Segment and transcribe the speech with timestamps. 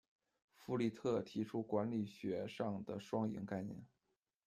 [0.55, 3.85] 傅丽特提出管理学上的双赢概念。